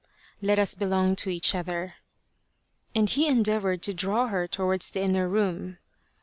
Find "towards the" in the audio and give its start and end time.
4.47-5.01